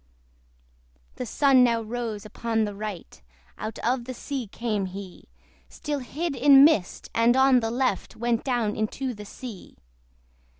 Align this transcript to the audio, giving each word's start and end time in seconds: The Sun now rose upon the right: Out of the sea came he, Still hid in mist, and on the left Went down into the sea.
The 1.17 1.27
Sun 1.27 1.63
now 1.63 1.83
rose 1.83 2.25
upon 2.25 2.63
the 2.63 2.73
right: 2.73 3.21
Out 3.59 3.77
of 3.85 4.05
the 4.05 4.15
sea 4.15 4.47
came 4.47 4.87
he, 4.87 5.25
Still 5.69 5.99
hid 5.99 6.35
in 6.35 6.63
mist, 6.63 7.11
and 7.13 7.35
on 7.37 7.59
the 7.59 7.69
left 7.69 8.15
Went 8.15 8.43
down 8.43 8.75
into 8.75 9.13
the 9.13 9.25
sea. 9.25 9.77